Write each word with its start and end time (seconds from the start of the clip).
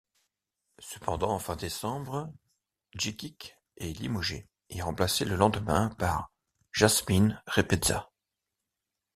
Cependant, 0.79 1.37
fin 1.37 1.55
décembre, 1.55 2.33
Džikić 2.97 3.55
est 3.77 3.99
limogé 3.99 4.47
et 4.71 4.81
remplacé 4.81 5.25
le 5.25 5.35
lendemain 5.35 5.89
par 5.91 6.31
Jasmin 6.73 7.39
Repeša. 7.45 8.09